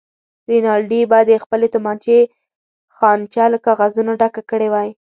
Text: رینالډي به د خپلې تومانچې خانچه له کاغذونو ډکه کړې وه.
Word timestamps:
رینالډي 0.49 1.01
به 1.11 1.19
د 1.29 1.31
خپلې 1.43 1.67
تومانچې 1.73 2.17
خانچه 2.97 3.43
له 3.53 3.57
کاغذونو 3.65 4.11
ډکه 4.19 4.41
کړې 4.49 4.67
وه. 4.73 4.83